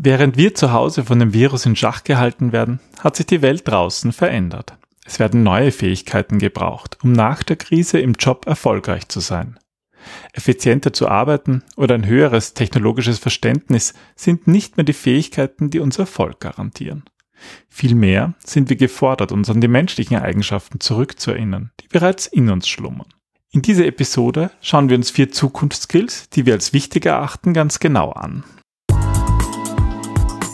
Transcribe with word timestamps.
Während 0.00 0.36
wir 0.36 0.54
zu 0.54 0.72
Hause 0.72 1.02
von 1.02 1.18
dem 1.18 1.32
Virus 1.32 1.66
in 1.66 1.74
Schach 1.74 2.04
gehalten 2.04 2.52
werden, 2.52 2.78
hat 3.00 3.16
sich 3.16 3.26
die 3.26 3.42
Welt 3.42 3.66
draußen 3.66 4.12
verändert. 4.12 4.78
Es 5.04 5.18
werden 5.18 5.42
neue 5.42 5.72
Fähigkeiten 5.72 6.38
gebraucht, 6.38 6.98
um 7.02 7.10
nach 7.10 7.42
der 7.42 7.56
Krise 7.56 7.98
im 7.98 8.12
Job 8.12 8.46
erfolgreich 8.46 9.08
zu 9.08 9.18
sein. 9.18 9.58
Effizienter 10.32 10.92
zu 10.92 11.08
arbeiten 11.08 11.64
oder 11.76 11.96
ein 11.96 12.06
höheres 12.06 12.54
technologisches 12.54 13.18
Verständnis 13.18 13.92
sind 14.14 14.46
nicht 14.46 14.76
mehr 14.76 14.84
die 14.84 14.92
Fähigkeiten, 14.92 15.68
die 15.68 15.80
uns 15.80 15.98
Erfolg 15.98 16.38
garantieren. 16.38 17.02
Vielmehr 17.68 18.34
sind 18.38 18.68
wir 18.68 18.76
gefordert, 18.76 19.32
uns 19.32 19.50
an 19.50 19.60
die 19.60 19.66
menschlichen 19.66 20.18
Eigenschaften 20.18 20.78
zurückzuerinnern, 20.78 21.72
die 21.80 21.88
bereits 21.88 22.28
in 22.28 22.48
uns 22.50 22.68
schlummern. 22.68 23.08
In 23.50 23.62
dieser 23.62 23.86
Episode 23.86 24.52
schauen 24.60 24.90
wir 24.90 24.96
uns 24.96 25.10
vier 25.10 25.32
Zukunftsskills, 25.32 26.30
die 26.30 26.46
wir 26.46 26.52
als 26.52 26.72
wichtig 26.72 27.04
erachten, 27.04 27.52
ganz 27.52 27.80
genau 27.80 28.12
an. 28.12 28.44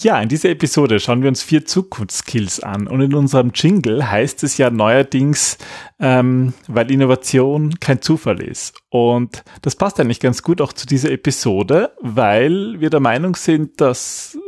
Ja, 0.00 0.20
in 0.20 0.28
dieser 0.28 0.50
Episode 0.50 1.00
schauen 1.00 1.22
wir 1.22 1.28
uns 1.28 1.42
vier 1.42 1.64
Zukunftskills 1.64 2.60
an 2.60 2.86
und 2.86 3.00
in 3.00 3.14
unserem 3.14 3.50
Jingle 3.52 4.08
heißt 4.08 4.44
es 4.44 4.56
ja 4.56 4.70
neuerdings, 4.70 5.58
ähm, 5.98 6.54
weil 6.68 6.92
Innovation 6.92 7.80
kein 7.80 8.00
Zufall 8.00 8.40
ist. 8.40 8.80
Und 8.90 9.42
das 9.62 9.74
passt 9.74 9.98
eigentlich 9.98 10.20
ganz 10.20 10.44
gut 10.44 10.60
auch 10.60 10.72
zu 10.72 10.86
dieser 10.86 11.10
Episode, 11.10 11.90
weil 12.00 12.78
wir 12.78 12.90
der 12.90 13.00
Meinung 13.00 13.34
sind, 13.34 13.80
dass 13.80 14.38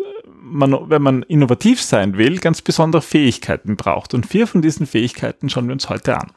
man, 0.41 0.89
wenn 0.89 1.03
man 1.03 1.25
innovativ 1.25 1.83
sein 1.83 2.17
will, 2.17 2.39
ganz 2.39 2.63
besondere 2.63 3.03
Fähigkeiten 3.03 3.75
braucht. 3.75 4.15
Und 4.15 4.27
vier 4.27 4.47
von 4.47 4.63
diesen 4.63 4.87
Fähigkeiten 4.87 5.49
schauen 5.49 5.67
wir 5.67 5.73
uns 5.73 5.89
heute 5.89 6.17
an. 6.17 6.31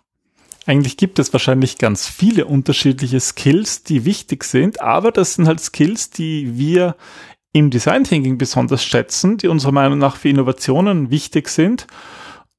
Eigentlich 0.66 0.96
gibt 0.96 1.20
es 1.20 1.34
wahrscheinlich 1.34 1.78
ganz 1.78 2.08
viele 2.08 2.46
unterschiedliche 2.46 3.20
Skills, 3.20 3.84
die 3.84 4.06
wichtig 4.06 4.46
sind, 4.46 4.82
aber 4.82 5.12
das 5.12 5.34
sind 5.34 5.48
halt 5.48 5.60
Skills, 5.60 6.10
die 6.10 6.58
wir 6.58 6.96
im 7.54 7.70
Design 7.70 8.04
Thinking 8.04 8.38
besonders 8.38 8.84
schätzen, 8.84 9.38
die 9.38 9.48
unserer 9.48 9.72
Meinung 9.72 10.00
nach 10.00 10.18
für 10.18 10.30
Innovationen 10.30 11.12
wichtig 11.12 11.48
sind 11.48 11.88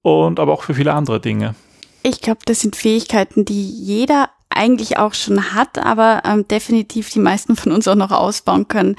und 0.02 0.40
aber 0.40 0.52
auch 0.52 0.62
für 0.62 0.74
viele 0.74 0.94
andere 0.94 1.20
Dinge. 1.20 1.54
Ich 2.02 2.20
glaube, 2.20 2.40
das 2.44 2.60
sind 2.60 2.76
Fähigkeiten, 2.76 3.44
die 3.44 3.68
jeder 3.68 4.30
eigentlich 4.50 4.98
auch 4.98 5.14
schon 5.14 5.52
hat, 5.52 5.78
aber 5.78 6.22
ähm, 6.24 6.46
definitiv 6.46 7.10
die 7.10 7.18
meisten 7.18 7.56
von 7.56 7.72
uns 7.72 7.88
auch 7.88 7.96
noch 7.96 8.12
ausbauen 8.12 8.68
können. 8.68 8.96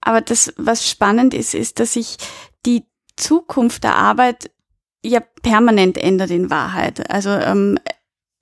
Aber 0.00 0.20
das, 0.20 0.54
was 0.56 0.88
spannend 0.88 1.34
ist, 1.34 1.54
ist, 1.54 1.80
dass 1.80 1.94
sich 1.94 2.16
die 2.64 2.84
Zukunft 3.16 3.82
der 3.82 3.96
Arbeit 3.96 4.50
ja 5.04 5.20
permanent 5.42 5.98
ändert 5.98 6.30
in 6.30 6.50
Wahrheit. 6.50 7.10
Also 7.10 7.30
ähm, 7.30 7.78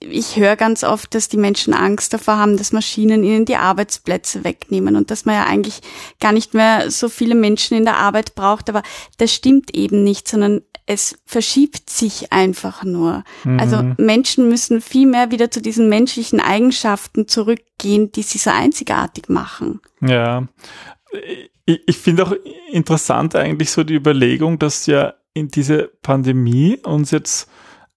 ich 0.09 0.37
höre 0.37 0.57
ganz 0.57 0.85
oft, 0.85 1.15
dass 1.15 1.29
die 1.29 1.37
Menschen 1.37 1.75
Angst 1.75 2.13
davor 2.13 2.39
haben, 2.39 2.57
dass 2.57 2.73
Maschinen 2.73 3.25
ihnen 3.25 3.45
die 3.45 3.57
Arbeitsplätze 3.57 4.45
wegnehmen 4.45 4.97
und 4.97 5.11
dass 5.11 5.25
man 5.25 5.35
ja 5.35 5.45
eigentlich 5.45 5.81
gar 6.21 6.33
nicht 6.33 6.55
mehr 6.55 6.91
so 6.91 7.09
viele 7.09 7.35
Menschen 7.35 7.77
in 7.77 7.85
der 7.85 7.97
Arbeit 7.97 8.35
braucht. 8.35 8.69
Aber 8.69 8.83
das 9.19 9.33
stimmt 9.33 9.75
eben 9.75 10.03
nicht, 10.03 10.29
sondern 10.29 10.63
es 10.87 11.19
verschiebt 11.25 11.91
sich 11.91 12.33
einfach 12.33 12.85
nur. 12.85 13.25
Mhm. 13.45 13.61
Also 13.61 13.95
Menschen 13.99 14.49
müssen 14.49 14.81
viel 14.81 15.07
mehr 15.07 15.31
wieder 15.31 15.51
zu 15.51 15.63
diesen 15.63 15.89
menschlichen 15.89 16.41
Eigenschaften 16.41 17.29
zurückgehen, 17.29 18.13
die 18.13 18.23
sie 18.23 18.39
so 18.39 18.51
einzigartig 18.51 19.29
machen. 19.29 19.81
Ja, 20.01 20.47
ich, 21.67 21.81
ich 21.87 21.99
finde 21.99 22.27
auch 22.27 22.35
interessant 22.71 23.37
eigentlich 23.37 23.71
so 23.71 23.85
die 23.85 23.95
Überlegung, 23.95 24.59
dass 24.59 24.87
ja 24.87 25.15
in 25.35 25.49
diese 25.49 25.91
Pandemie 26.03 26.79
uns 26.83 27.11
jetzt 27.11 27.49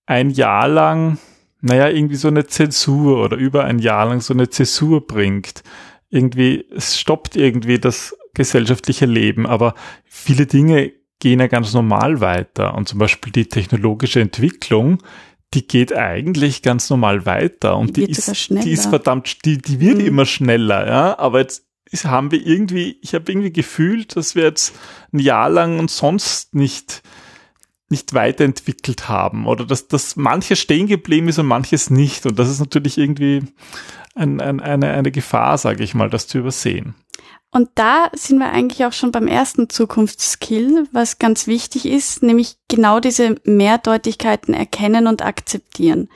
ein 0.06 0.30
Jahr 0.30 0.68
lang 0.68 1.18
naja, 1.66 1.90
irgendwie 1.90 2.16
so 2.16 2.28
eine 2.28 2.46
Zensur 2.46 3.24
oder 3.24 3.38
über 3.38 3.64
ein 3.64 3.80
Jahr 3.80 4.06
lang 4.06 4.22
so 4.22 4.36
eine 4.36 4.50
Zäsur 4.50 5.06
bringt. 5.08 5.64
Irgendwie, 6.12 6.64
es 6.70 7.00
stoppt 7.00 7.36
irgendwie 7.36 7.80
das 7.80 8.16
gesellschaftliche 8.36 9.08
Leben, 9.08 9.48
aber 9.48 9.74
viele 10.06 10.46
Dinge 10.46 10.94
gehen 11.20 11.40
ja 11.40 11.48
ganz 11.48 11.74
normal 11.74 12.22
weiter. 12.22 12.76
Und 12.76 12.88
zum 12.88 13.00
Beispiel 13.00 13.32
die 13.32 13.50
technologische 13.50 14.22
Entwicklung, 14.22 15.00
die 15.56 15.66
geht 15.66 15.92
eigentlich 15.92 16.62
ganz 16.62 16.92
normal 16.92 17.26
weiter 17.26 17.78
und 17.78 17.98
die, 17.98 18.06
die 18.06 18.12
ist, 18.12 18.50
die 18.52 18.72
ist 18.72 18.86
verdammt, 18.86 19.44
die, 19.46 19.58
die 19.58 19.80
wird 19.80 19.98
mhm. 19.98 20.06
immer 20.06 20.26
schneller, 20.28 20.86
ja. 20.86 21.18
Aber 21.18 21.40
jetzt 21.40 21.66
ist, 21.90 22.06
haben 22.06 22.30
wir 22.30 22.46
irgendwie, 22.46 23.00
ich 23.02 23.16
habe 23.16 23.32
irgendwie 23.32 23.52
gefühlt, 23.54 24.16
dass 24.16 24.36
wir 24.36 24.44
jetzt 24.44 24.76
ein 25.12 25.20
Jahr 25.20 25.50
lang 25.50 25.80
und 25.80 25.90
sonst 25.90 26.54
nicht 26.54 27.02
nicht 27.90 28.14
weiterentwickelt 28.14 29.10
haben 29.10 29.46
oder 29.46 29.66
dass, 29.66 29.88
dass 29.88 30.16
manches 30.16 30.60
stehen 30.60 30.88
geblieben 30.88 31.28
ist 31.28 31.38
und 31.38 31.46
manches 31.46 31.90
nicht. 31.90 32.26
Und 32.26 32.40
das 32.40 32.50
ist 32.50 32.60
natürlich 32.60 32.98
irgendwie 32.98 33.44
ein, 34.16 34.42
ein, 34.42 34.60
eine, 34.60 34.92
eine 34.92 35.12
Gefahr, 35.12 35.58
sage 35.58 35.84
ich 35.84 35.94
mal, 35.94 36.10
das 36.10 36.28
zu 36.28 36.40
übersehen. 36.40 36.96
Und 37.52 37.70
da 37.76 38.10
sind 38.14 38.40
wir 38.40 38.52
eigentlich 38.52 38.86
auch 38.86 38.92
schon 38.92 39.12
beim 39.12 39.28
ersten 39.28 39.70
Zukunftsskill, 39.70 40.88
was 40.92 41.20
ganz 41.20 41.48
wichtig 41.48 41.86
ist, 41.86 42.22
nämlich 42.22 42.58
genau 42.68 43.00
diese 43.00 43.36
Mehrdeutigkeiten 43.46 44.54
erkennen 44.54 45.08
und 45.08 45.22
akzeptieren. 45.22 46.10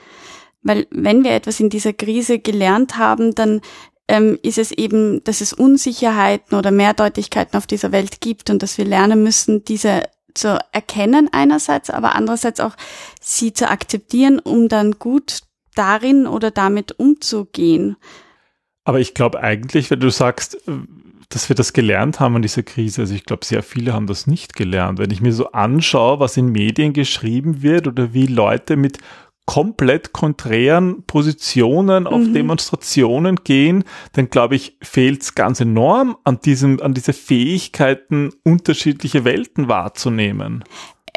Weil 0.62 0.88
wenn 0.92 1.24
wir 1.24 1.32
etwas 1.32 1.60
in 1.62 1.70
dieser 1.70 1.94
Krise 1.94 2.40
gelernt 2.40 2.98
haben, 2.98 3.36
dann 3.36 3.62
ähm, 4.10 4.38
ist 4.42 4.58
es 4.58 4.72
eben, 4.72 5.24
dass 5.24 5.40
es 5.40 5.54
Unsicherheiten 5.54 6.58
oder 6.58 6.72
Mehrdeutigkeiten 6.72 7.58
auf 7.58 7.68
dieser 7.68 7.94
Welt 7.94 8.20
gibt 8.20 8.50
und 8.50 8.62
dass 8.62 8.78
wir 8.78 8.84
lernen 8.84 9.24
müssen, 9.24 9.64
diese 9.64 10.04
zu 10.34 10.60
erkennen 10.72 11.30
einerseits, 11.32 11.90
aber 11.90 12.16
andererseits 12.16 12.60
auch 12.60 12.76
sie 13.22 13.54
zu 13.54 13.70
akzeptieren, 13.70 14.40
um 14.40 14.68
dann 14.68 14.94
gut 14.94 15.40
darin 15.76 16.28
oder 16.28 16.52
damit 16.52 17.00
umzugehen. 17.00 17.96
Aber 18.84 19.00
ich 19.00 19.14
glaube 19.14 19.42
eigentlich, 19.42 19.92
wenn 19.92 20.00
du 20.00 20.10
sagst, 20.10 20.56
äh, 20.68 20.72
dass 21.30 21.48
wir 21.48 21.56
das 21.56 21.74
gelernt 21.74 22.20
haben 22.20 22.38
in 22.38 22.42
dieser 22.42 22.64
Krise, 22.64 23.02
also 23.02 23.14
ich 23.14 23.24
glaube, 23.24 23.46
sehr 23.46 23.62
viele 23.62 23.94
haben 23.94 24.08
das 24.08 24.26
nicht 24.26 24.56
gelernt. 24.56 24.98
Wenn 24.98 25.12
ich 25.12 25.22
mir 25.22 25.32
so 25.32 25.52
anschaue, 25.52 26.20
was 26.20 26.38
in 26.38 26.52
Medien 26.52 26.92
geschrieben 26.92 27.62
wird 27.62 27.88
oder 27.88 28.14
wie 28.14 28.26
Leute 28.26 28.76
mit 28.76 28.98
komplett 29.50 30.14
konträren 30.14 31.02
Positionen 31.08 32.06
auf 32.06 32.22
mhm. 32.22 32.36
Demonstrationen 32.36 33.38
gehen, 33.38 33.84
dann 34.14 34.30
glaube 34.30 34.56
ich, 34.56 34.78
fehlt 34.84 35.24
es 35.24 35.34
ganz 35.34 35.60
enorm 35.60 36.18
an 36.24 36.40
diesem, 36.40 36.80
an 36.82 36.94
diese 36.94 37.14
Fähigkeiten, 37.14 38.30
unterschiedliche 38.44 39.26
Welten 39.26 39.68
wahrzunehmen. 39.68 40.64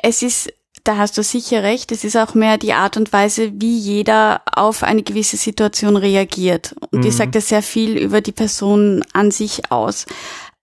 Es 0.02 0.22
ist 0.22 0.50
da 0.84 0.96
hast 0.96 1.18
du 1.18 1.22
sicher 1.22 1.62
recht. 1.62 1.92
Es 1.92 2.04
ist 2.04 2.16
auch 2.16 2.34
mehr 2.34 2.56
die 2.56 2.72
Art 2.72 2.96
und 2.96 3.12
Weise, 3.12 3.52
wie 3.60 3.78
jeder 3.78 4.40
auf 4.50 4.82
eine 4.82 5.02
gewisse 5.02 5.36
Situation 5.36 5.96
reagiert. 5.96 6.74
Und 6.90 7.00
mhm. 7.00 7.02
die 7.02 7.10
sagt 7.10 7.34
ja 7.34 7.40
sehr 7.42 7.62
viel 7.62 7.98
über 7.98 8.22
die 8.22 8.32
Person 8.32 9.04
an 9.12 9.30
sich 9.30 9.70
aus. 9.70 10.06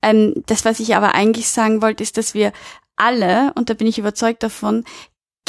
Ähm, 0.02 0.34
das, 0.48 0.66
was 0.66 0.80
ich 0.80 0.96
aber 0.96 1.14
eigentlich 1.14 1.48
sagen 1.48 1.84
wollte, 1.84 2.02
ist, 2.02 2.18
dass 2.18 2.34
wir 2.34 2.52
alle, 2.98 3.54
und 3.54 3.70
da 3.70 3.76
bin 3.76 3.88
ich 3.88 4.00
überzeugt 4.00 4.44
davon, 4.44 4.84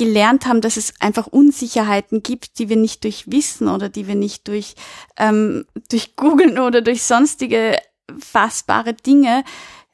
gelernt 0.00 0.46
haben, 0.46 0.62
dass 0.62 0.78
es 0.78 0.94
einfach 0.98 1.26
Unsicherheiten 1.26 2.22
gibt, 2.22 2.58
die 2.58 2.70
wir 2.70 2.76
nicht 2.76 3.04
durch 3.04 3.30
Wissen 3.30 3.68
oder 3.68 3.90
die 3.90 4.06
wir 4.06 4.14
nicht 4.14 4.48
durch, 4.48 4.74
ähm, 5.18 5.66
durch 5.90 6.16
Googlen 6.16 6.58
oder 6.58 6.80
durch 6.80 7.02
sonstige 7.02 7.76
fassbare 8.18 8.94
Dinge 8.94 9.44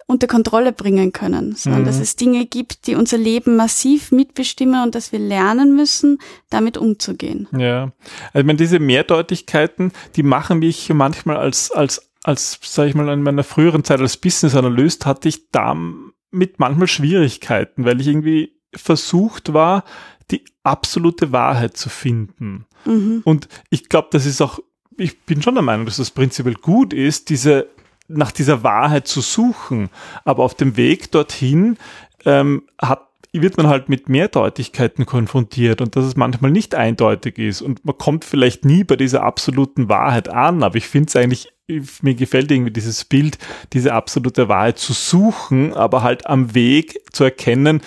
unter 0.07 0.29
Kontrolle 0.29 0.73
bringen 0.73 1.11
können, 1.11 1.57
sondern 1.57 1.83
mhm. 1.83 1.87
dass 1.87 1.99
es 1.99 2.15
Dinge 2.15 2.47
gibt, 2.47 2.87
die 2.87 2.95
unser 2.95 3.19
Leben 3.19 3.57
massiv 3.57 4.13
mitbestimmen 4.13 4.85
und 4.85 4.95
dass 4.95 5.11
wir 5.11 5.19
lernen 5.19 5.75
müssen, 5.75 6.19
damit 6.51 6.79
umzugehen. 6.79 7.49
Ja, 7.59 7.91
also 8.33 8.39
ich 8.39 8.45
meine, 8.45 8.59
diese 8.59 8.79
Mehrdeutigkeiten, 8.79 9.91
die 10.15 10.23
machen 10.23 10.61
mich 10.61 10.89
manchmal 10.91 11.39
als, 11.39 11.73
als, 11.73 12.13
als, 12.23 12.61
sag 12.63 12.87
ich 12.87 12.95
mal, 12.95 13.09
in 13.09 13.25
meiner 13.25 13.43
früheren 13.43 13.83
Zeit 13.83 14.01
als 14.01 14.17
Business 14.17 14.55
Analyst 14.55 15.05
hatte 15.05 15.29
ich 15.29 15.51
damit 15.51 16.61
manchmal 16.61 16.87
Schwierigkeiten, 16.87 17.85
weil 17.85 18.01
ich 18.01 18.07
irgendwie 18.07 18.56
versucht 18.75 19.53
war, 19.53 19.85
die 20.31 20.45
absolute 20.63 21.33
Wahrheit 21.33 21.77
zu 21.77 21.89
finden. 21.89 22.67
Mhm. 22.85 23.23
Und 23.25 23.49
ich 23.71 23.89
glaube, 23.89 24.09
das 24.11 24.27
ist 24.27 24.41
auch, 24.41 24.59
ich 24.97 25.21
bin 25.23 25.43
schon 25.43 25.55
der 25.55 25.63
Meinung, 25.63 25.87
dass 25.87 25.99
das 25.99 26.11
prinzipiell 26.11 26.55
gut 26.55 26.93
ist, 26.93 27.29
diese 27.31 27.69
nach 28.09 28.31
dieser 28.31 28.63
Wahrheit 28.63 29.09
zu 29.09 29.21
suchen. 29.21 29.91
Aber 30.25 30.45
auf 30.45 30.55
dem 30.55 30.77
Weg 30.77 31.11
dorthin 31.11 31.77
ähm, 32.25 32.63
hat 32.81 33.07
wird 33.33 33.57
man 33.57 33.67
halt 33.67 33.91
mit 33.91 34.09
Mehrdeutigkeiten 34.09 35.05
konfrontiert 35.05 35.81
und 35.81 35.95
dass 35.95 36.05
es 36.05 36.17
manchmal 36.17 36.51
nicht 36.51 36.75
eindeutig 36.75 37.39
ist 37.39 37.61
und 37.61 37.85
man 37.85 37.99
kommt 37.99 38.25
vielleicht 38.25 38.65
nie 38.65 38.85
bei 38.85 38.97
dieser 38.97 39.25
absoluten 39.25 39.91
Wahrheit 39.91 40.29
an, 40.29 40.63
aber 40.63 40.77
ich 40.77 40.89
finde 40.89 41.09
es 41.09 41.17
eigentlich 41.17 41.53
mir 42.01 42.15
gefällt 42.15 42.51
irgendwie 42.51 42.73
dieses 42.73 43.05
Bild, 43.05 43.39
diese 43.73 43.93
absolute 43.93 44.49
Wahrheit 44.49 44.79
zu 44.79 44.93
suchen, 44.93 45.75
aber 45.75 46.03
halt 46.03 46.27
am 46.27 46.55
Weg 46.55 47.01
zu 47.13 47.25
erkennen, 47.25 47.83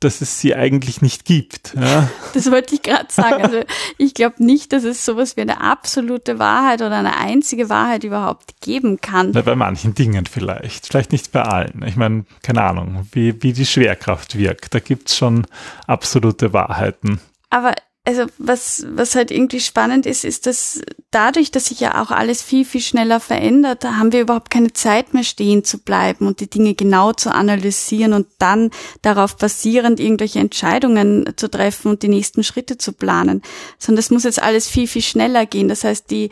dass 0.00 0.22
es 0.22 0.40
sie 0.40 0.54
eigentlich 0.54 1.02
nicht 1.02 1.24
gibt. 1.24 1.74
Ja. 1.74 2.08
Das 2.32 2.48
wollte 2.50 2.76
ich 2.76 2.82
gerade 2.82 3.12
sagen. 3.12 3.42
Also 3.42 3.62
ich 3.98 4.14
glaube 4.14 4.42
nicht, 4.44 4.72
dass 4.72 4.84
es 4.84 5.04
sowas 5.04 5.36
wie 5.36 5.40
eine 5.40 5.60
absolute 5.60 6.38
Wahrheit 6.38 6.80
oder 6.80 6.96
eine 6.96 7.16
einzige 7.16 7.68
Wahrheit 7.68 8.04
überhaupt 8.04 8.60
geben 8.60 9.00
kann. 9.00 9.32
Na, 9.34 9.42
bei 9.42 9.56
manchen 9.56 9.96
Dingen 9.96 10.26
vielleicht, 10.26 10.86
vielleicht 10.86 11.10
nicht 11.10 11.32
bei 11.32 11.42
allen. 11.42 11.82
Ich 11.86 11.96
meine, 11.96 12.24
keine 12.42 12.62
Ahnung, 12.62 13.08
wie, 13.12 13.42
wie 13.42 13.52
die 13.52 13.66
Schwerkraft 13.66 14.38
wirkt. 14.38 14.74
Da 14.74 14.78
gibt's 14.78 15.16
schon 15.16 15.44
absolute 15.88 16.52
Wahrheiten. 16.52 17.20
Aber 17.50 17.74
also 18.06 18.26
was, 18.38 18.86
was 18.88 19.14
halt 19.14 19.30
irgendwie 19.30 19.60
spannend 19.60 20.06
ist, 20.06 20.24
ist, 20.24 20.46
dass 20.46 20.80
dadurch, 21.10 21.50
dass 21.50 21.66
sich 21.66 21.80
ja 21.80 22.02
auch 22.02 22.10
alles 22.10 22.40
viel, 22.42 22.64
viel 22.64 22.80
schneller 22.80 23.20
verändert, 23.20 23.84
haben 23.84 24.12
wir 24.12 24.22
überhaupt 24.22 24.50
keine 24.50 24.72
Zeit 24.72 25.12
mehr 25.12 25.22
stehen 25.22 25.64
zu 25.64 25.78
bleiben 25.78 26.26
und 26.26 26.40
die 26.40 26.48
Dinge 26.48 26.74
genau 26.74 27.12
zu 27.12 27.32
analysieren 27.32 28.14
und 28.14 28.26
dann 28.38 28.70
darauf 29.02 29.36
basierend 29.36 30.00
irgendwelche 30.00 30.38
Entscheidungen 30.38 31.34
zu 31.36 31.50
treffen 31.50 31.88
und 31.90 32.02
die 32.02 32.08
nächsten 32.08 32.42
Schritte 32.42 32.78
zu 32.78 32.92
planen, 32.92 33.42
sondern 33.78 33.96
das 33.96 34.10
muss 34.10 34.24
jetzt 34.24 34.42
alles 34.42 34.66
viel, 34.66 34.88
viel 34.88 35.02
schneller 35.02 35.44
gehen. 35.44 35.68
Das 35.68 35.84
heißt, 35.84 36.10
die, 36.10 36.30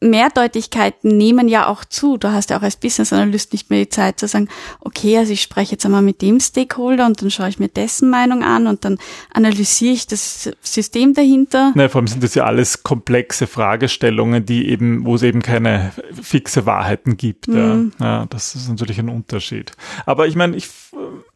Mehrdeutigkeiten 0.00 1.16
nehmen 1.16 1.48
ja 1.48 1.66
auch 1.66 1.84
zu. 1.84 2.18
Du 2.18 2.32
hast 2.32 2.50
ja 2.50 2.58
auch 2.58 2.62
als 2.62 2.76
Business 2.76 3.12
Analyst 3.12 3.52
nicht 3.52 3.68
mehr 3.68 3.80
die 3.80 3.88
Zeit 3.88 4.20
zu 4.20 4.28
sagen, 4.28 4.48
okay, 4.80 5.18
also 5.18 5.32
ich 5.32 5.42
spreche 5.42 5.72
jetzt 5.72 5.84
einmal 5.84 6.02
mit 6.02 6.22
dem 6.22 6.38
Stakeholder 6.38 7.06
und 7.06 7.20
dann 7.20 7.30
schaue 7.30 7.48
ich 7.48 7.58
mir 7.58 7.68
dessen 7.68 8.08
Meinung 8.08 8.44
an 8.44 8.68
und 8.68 8.84
dann 8.84 8.98
analysiere 9.32 9.94
ich 9.94 10.06
das 10.06 10.50
System 10.62 11.14
dahinter. 11.14 11.72
Na, 11.74 11.88
vor 11.88 12.00
allem 12.00 12.06
sind 12.06 12.22
das 12.22 12.34
ja 12.34 12.44
alles 12.44 12.84
komplexe 12.84 13.48
Fragestellungen, 13.48 14.46
die 14.46 14.68
eben, 14.68 15.04
wo 15.04 15.16
es 15.16 15.22
eben 15.22 15.42
keine 15.42 15.92
fixe 16.22 16.64
Wahrheiten 16.64 17.16
gibt. 17.16 17.48
Mhm. 17.48 17.92
Ja. 17.98 18.06
ja, 18.06 18.26
das 18.26 18.54
ist 18.54 18.68
natürlich 18.68 19.00
ein 19.00 19.08
Unterschied. 19.08 19.72
Aber 20.06 20.28
ich 20.28 20.36
meine, 20.36 20.56
ich 20.56 20.68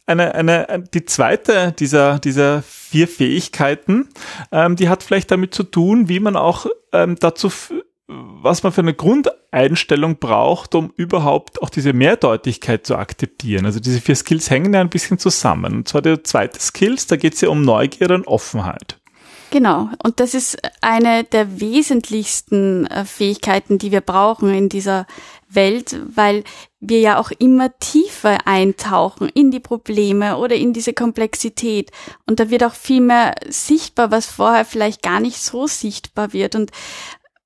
eine, 0.06 0.34
eine, 0.34 0.84
die 0.92 1.04
zweite 1.04 1.72
dieser, 1.72 2.18
dieser 2.18 2.62
vier 2.62 3.08
Fähigkeiten, 3.08 4.08
ähm, 4.50 4.76
die 4.76 4.88
hat 4.88 5.02
vielleicht 5.02 5.30
damit 5.30 5.54
zu 5.54 5.62
tun, 5.62 6.08
wie 6.08 6.20
man 6.20 6.36
auch 6.36 6.66
ähm, 6.92 7.16
dazu 7.18 7.50
was 8.42 8.62
man 8.62 8.72
für 8.72 8.80
eine 8.80 8.94
Grundeinstellung 8.94 10.18
braucht, 10.18 10.74
um 10.74 10.92
überhaupt 10.96 11.62
auch 11.62 11.70
diese 11.70 11.92
Mehrdeutigkeit 11.92 12.86
zu 12.86 12.96
akzeptieren. 12.96 13.66
Also 13.66 13.80
diese 13.80 14.00
vier 14.00 14.16
Skills 14.16 14.50
hängen 14.50 14.74
ja 14.74 14.80
ein 14.80 14.90
bisschen 14.90 15.18
zusammen. 15.18 15.74
Und 15.74 15.88
zwar 15.88 16.02
der 16.02 16.24
zweite 16.24 16.60
Skills, 16.60 17.06
da 17.06 17.16
geht 17.16 17.34
es 17.34 17.40
ja 17.40 17.48
um 17.48 17.62
Neugier 17.62 18.10
und 18.10 18.26
Offenheit. 18.26 18.98
Genau. 19.52 19.90
Und 20.02 20.18
das 20.18 20.32
ist 20.32 20.56
eine 20.80 21.24
der 21.24 21.60
wesentlichsten 21.60 22.86
äh, 22.86 23.04
Fähigkeiten, 23.04 23.76
die 23.76 23.92
wir 23.92 24.00
brauchen 24.00 24.52
in 24.54 24.70
dieser 24.70 25.06
Welt, 25.50 26.00
weil 26.14 26.42
wir 26.80 27.00
ja 27.00 27.18
auch 27.18 27.30
immer 27.32 27.78
tiefer 27.78 28.46
eintauchen 28.46 29.28
in 29.28 29.50
die 29.50 29.60
Probleme 29.60 30.38
oder 30.38 30.56
in 30.56 30.72
diese 30.72 30.94
Komplexität. 30.94 31.90
Und 32.26 32.40
da 32.40 32.48
wird 32.48 32.64
auch 32.64 32.72
viel 32.72 33.02
mehr 33.02 33.34
sichtbar, 33.46 34.10
was 34.10 34.24
vorher 34.24 34.64
vielleicht 34.64 35.02
gar 35.02 35.20
nicht 35.20 35.36
so 35.36 35.66
sichtbar 35.66 36.32
wird. 36.32 36.54
Und 36.54 36.70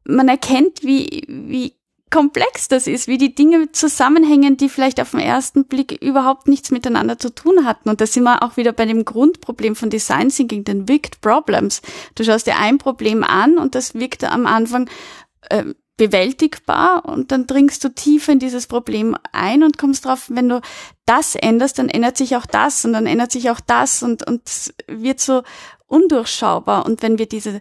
man 0.07 0.29
erkennt, 0.29 0.83
wie, 0.83 1.25
wie 1.29 1.75
komplex 2.11 2.69
das 2.69 2.87
ist, 2.87 3.09
wie 3.09 3.19
die 3.19 3.35
Dinge 3.35 3.73
zusammenhängen, 3.73 4.57
die 4.57 4.69
vielleicht 4.69 5.01
auf 5.01 5.11
den 5.11 5.21
ersten 5.21 5.65
Blick 5.65 5.93
überhaupt 6.03 6.47
nichts 6.47 6.71
miteinander 6.71 7.19
zu 7.19 7.35
tun 7.35 7.65
hatten. 7.65 7.89
Und 7.89 8.01
da 8.01 8.07
sind 8.07 8.23
wir 8.23 8.43
auch 8.43 8.57
wieder 8.57 8.73
bei 8.73 8.87
dem 8.87 9.05
Grundproblem 9.05 9.75
von 9.75 9.91
Design 9.91 10.29
Thinking, 10.29 10.65
den 10.65 10.89
Wicked 10.89 11.21
Problems. 11.21 11.83
Du 12.15 12.25
schaust 12.25 12.47
dir 12.47 12.59
ein 12.59 12.79
Problem 12.79 13.25
an 13.25 13.59
und 13.59 13.75
das 13.75 13.95
wirkt 13.95 14.23
am 14.23 14.47
Anfang 14.47 14.89
äh, 15.51 15.65
bewältigbar 15.97 17.07
und 17.07 17.33
dann 17.33 17.47
dringst 17.47 17.83
du 17.83 17.89
tiefer 17.89 18.33
in 18.33 18.39
dieses 18.39 18.67
Problem 18.67 19.17
ein 19.33 19.63
und 19.63 19.79
kommst 19.79 20.05
drauf, 20.05 20.27
wenn 20.29 20.49
du 20.49 20.61
das 21.07 21.35
änderst, 21.35 21.79
dann 21.79 21.89
ändert 21.89 22.19
sich 22.19 22.37
auch 22.37 22.47
das 22.47 22.85
und 22.85 22.93
dann 22.93 23.07
ändert 23.07 23.33
sich 23.33 23.51
auch 23.51 23.61
das 23.61 24.03
und, 24.03 24.27
und 24.27 24.75
wird 24.87 25.21
so 25.21 25.43
undurchschaubar. 25.87 26.85
Und 26.85 27.03
wenn 27.03 27.19
wir 27.19 27.27
diese 27.27 27.61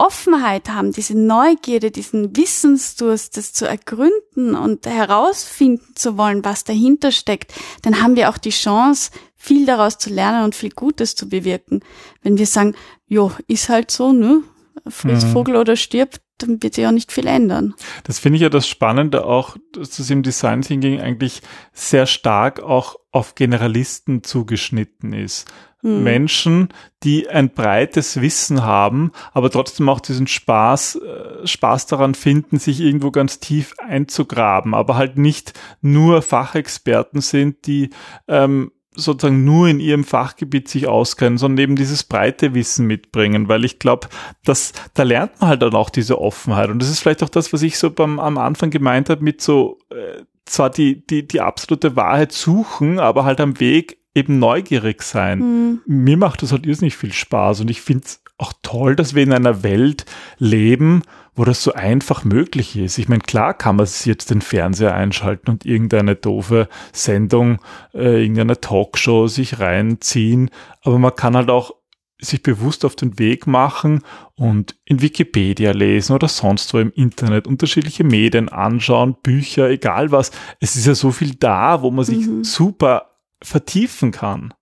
Offenheit 0.00 0.70
haben, 0.70 0.92
diese 0.92 1.16
Neugierde, 1.16 1.90
diesen 1.90 2.34
Wissensdurst, 2.36 3.36
das 3.36 3.52
zu 3.52 3.66
ergründen 3.66 4.54
und 4.54 4.86
herausfinden 4.86 5.94
zu 5.94 6.16
wollen, 6.16 6.44
was 6.44 6.64
dahinter 6.64 7.12
steckt, 7.12 7.52
dann 7.82 8.02
haben 8.02 8.16
wir 8.16 8.30
auch 8.30 8.38
die 8.38 8.50
Chance, 8.50 9.10
viel 9.36 9.66
daraus 9.66 9.98
zu 9.98 10.10
lernen 10.10 10.44
und 10.44 10.54
viel 10.54 10.70
Gutes 10.70 11.14
zu 11.14 11.28
bewirken. 11.28 11.80
Wenn 12.22 12.38
wir 12.38 12.46
sagen, 12.46 12.74
jo, 13.08 13.32
ist 13.46 13.68
halt 13.68 13.90
so, 13.90 14.12
ne? 14.12 14.42
Friss 14.88 15.24
mhm. 15.26 15.32
Vogel 15.32 15.56
oder 15.56 15.76
stirbt, 15.76 16.22
dann 16.38 16.62
wird 16.62 16.74
sich 16.74 16.86
auch 16.86 16.92
nicht 16.92 17.12
viel 17.12 17.26
ändern. 17.26 17.74
Das 18.04 18.18
finde 18.18 18.36
ich 18.36 18.42
ja 18.42 18.48
das 18.48 18.66
Spannende 18.66 19.26
auch, 19.26 19.56
dass 19.72 19.98
es 19.98 20.08
im 20.08 20.22
Design 20.22 20.62
Thinking 20.62 21.00
eigentlich 21.00 21.42
sehr 21.72 22.06
stark 22.06 22.60
auch 22.60 22.96
auf 23.12 23.34
Generalisten 23.34 24.22
zugeschnitten 24.22 25.12
ist 25.12 25.46
mhm. 25.82 26.02
Menschen, 26.02 26.68
die 27.02 27.28
ein 27.28 27.50
breites 27.50 28.20
Wissen 28.20 28.62
haben, 28.62 29.12
aber 29.32 29.50
trotzdem 29.50 29.88
auch 29.88 30.00
diesen 30.00 30.26
Spaß, 30.26 30.96
äh, 30.96 31.46
Spaß 31.46 31.86
daran 31.86 32.14
finden, 32.14 32.58
sich 32.58 32.80
irgendwo 32.80 33.10
ganz 33.10 33.40
tief 33.40 33.74
einzugraben, 33.78 34.74
aber 34.74 34.96
halt 34.96 35.18
nicht 35.18 35.58
nur 35.80 36.22
Fachexperten 36.22 37.20
sind, 37.20 37.66
die 37.66 37.90
ähm, 38.28 38.72
sozusagen 38.94 39.44
nur 39.44 39.68
in 39.68 39.80
ihrem 39.80 40.04
Fachgebiet 40.04 40.68
sich 40.68 40.86
auskennen, 40.88 41.38
sondern 41.38 41.62
eben 41.62 41.76
dieses 41.76 42.04
breite 42.04 42.54
Wissen 42.54 42.86
mitbringen, 42.86 43.48
weil 43.48 43.64
ich 43.64 43.78
glaube, 43.78 44.08
dass 44.44 44.72
da 44.94 45.04
lernt 45.04 45.40
man 45.40 45.50
halt 45.50 45.62
dann 45.62 45.74
auch 45.74 45.90
diese 45.90 46.20
Offenheit 46.20 46.70
und 46.70 46.82
das 46.82 46.90
ist 46.90 47.00
vielleicht 47.00 47.22
auch 47.22 47.28
das, 47.28 47.52
was 47.52 47.62
ich 47.62 47.78
so 47.78 47.90
beim 47.90 48.18
am 48.18 48.36
Anfang 48.36 48.70
gemeint 48.70 49.08
habe 49.08 49.22
mit 49.22 49.40
so 49.40 49.78
äh, 49.90 50.22
zwar 50.44 50.70
die 50.70 51.06
die 51.06 51.26
die 51.26 51.40
absolute 51.40 51.94
Wahrheit 51.96 52.32
suchen, 52.32 52.98
aber 52.98 53.24
halt 53.24 53.40
am 53.40 53.60
Weg 53.60 53.99
eben 54.14 54.38
neugierig 54.38 55.02
sein. 55.02 55.38
Mhm. 55.38 55.80
Mir 55.86 56.16
macht 56.16 56.42
das 56.42 56.52
halt 56.52 56.66
irrsinnig 56.66 56.96
viel 56.96 57.12
Spaß 57.12 57.60
und 57.60 57.70
ich 57.70 57.80
finde 57.80 58.04
es 58.06 58.22
auch 58.38 58.52
toll, 58.62 58.96
dass 58.96 59.14
wir 59.14 59.22
in 59.22 59.32
einer 59.32 59.62
Welt 59.62 60.06
leben, 60.38 61.02
wo 61.34 61.44
das 61.44 61.62
so 61.62 61.74
einfach 61.74 62.24
möglich 62.24 62.76
ist. 62.76 62.98
Ich 62.98 63.08
meine, 63.08 63.20
klar 63.20 63.54
kann 63.54 63.76
man 63.76 63.86
jetzt 64.04 64.30
den 64.30 64.40
Fernseher 64.40 64.94
einschalten 64.94 65.50
und 65.50 65.64
irgendeine 65.64 66.16
doofe 66.16 66.68
Sendung, 66.92 67.58
äh, 67.94 68.22
irgendeine 68.22 68.60
Talkshow 68.60 69.28
sich 69.28 69.60
reinziehen, 69.60 70.50
aber 70.82 70.98
man 70.98 71.14
kann 71.14 71.36
halt 71.36 71.50
auch 71.50 71.74
sich 72.18 72.42
bewusst 72.42 72.84
auf 72.84 72.96
den 72.96 73.18
Weg 73.18 73.46
machen 73.46 74.02
und 74.34 74.76
in 74.84 75.00
Wikipedia 75.00 75.70
lesen 75.72 76.14
oder 76.14 76.28
sonst 76.28 76.74
wo 76.74 76.78
im 76.78 76.92
Internet 76.92 77.46
unterschiedliche 77.46 78.04
Medien 78.04 78.48
anschauen, 78.50 79.16
Bücher, 79.22 79.70
egal 79.70 80.10
was. 80.12 80.30
Es 80.60 80.76
ist 80.76 80.86
ja 80.86 80.94
so 80.94 81.12
viel 81.12 81.34
da, 81.34 81.80
wo 81.82 81.90
man 81.90 82.04
sich 82.04 82.26
mhm. 82.26 82.44
super 82.44 83.09
vertiefen 83.42 84.12
kann. 84.12 84.54